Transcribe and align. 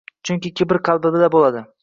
Chunki 0.29 0.51
kibr 0.61 0.81
qalbda 0.89 1.31
bo‘ladi. 1.39 1.65